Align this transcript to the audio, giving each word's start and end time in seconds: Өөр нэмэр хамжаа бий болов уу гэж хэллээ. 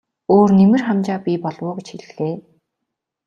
Өөр 0.35 0.49
нэмэр 0.59 0.81
хамжаа 0.87 1.19
бий 1.25 1.37
болов 1.45 1.65
уу 1.69 1.75
гэж 1.77 1.87
хэллээ. 2.07 2.35